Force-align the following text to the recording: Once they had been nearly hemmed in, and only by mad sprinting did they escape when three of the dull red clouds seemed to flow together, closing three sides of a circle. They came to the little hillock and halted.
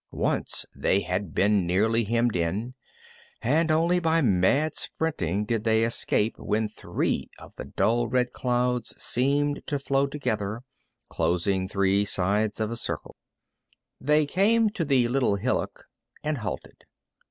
Once 0.09 0.65
they 0.75 1.01
had 1.01 1.31
been 1.35 1.67
nearly 1.67 2.03
hemmed 2.05 2.35
in, 2.35 2.73
and 3.43 3.69
only 3.69 3.99
by 3.99 4.19
mad 4.19 4.73
sprinting 4.75 5.45
did 5.45 5.63
they 5.63 5.83
escape 5.83 6.39
when 6.39 6.67
three 6.67 7.29
of 7.37 7.55
the 7.55 7.65
dull 7.65 8.07
red 8.07 8.31
clouds 8.31 8.95
seemed 8.97 9.61
to 9.67 9.77
flow 9.77 10.07
together, 10.07 10.63
closing 11.07 11.67
three 11.67 12.03
sides 12.03 12.59
of 12.59 12.71
a 12.71 12.75
circle. 12.75 13.15
They 13.99 14.25
came 14.25 14.71
to 14.71 14.83
the 14.85 15.07
little 15.07 15.35
hillock 15.35 15.83
and 16.23 16.39
halted. 16.39 16.83